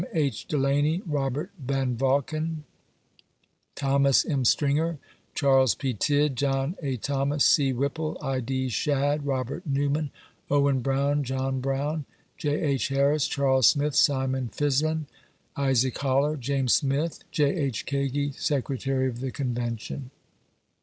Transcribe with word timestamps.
H. 0.15 0.47
Delany, 0.47 1.03
Robert 1.05 1.51
Vanvanken, 1.63 2.63
Thomas 3.75 4.25
M. 4.25 4.43
Stringer, 4.43 4.97
Charle* 5.35 5.67
P. 5.77 5.93
Tidd, 5.93 6.33
John 6.35 6.75
A. 6.81 6.97
Thomas, 6.97 7.45
C, 7.45 7.71
Whipple, 7.71 8.17
I, 8.19 8.39
D, 8.39 8.67
Sha/Jd, 8.67 9.21
Robert 9.27 9.63
Newman, 9.67 10.09
Owen 10.49 10.79
Brown, 10.79 11.23
John 11.23 11.59
Brown, 11.61 12.05
J. 12.35 12.71
II. 12.71 12.79
Harris,. 12.89 13.27
Charles 13.27 13.67
Smith, 13.67 13.93
Simon 13.95 14.47
Fislin, 14.51 15.05
Isaac 15.55 15.99
Holler, 15.99 16.35
J&me* 16.35 16.67
Smith, 16.67 17.23
J. 17.29 17.63
IL 17.67 17.71
Kagi, 17.85 18.31
Secretary 18.31 19.07
of 19.07 19.19
the 19.19 19.29
Convention. 19.29 20.09